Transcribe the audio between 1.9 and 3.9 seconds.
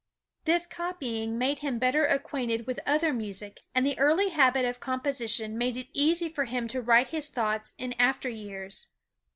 acquainted with other music, and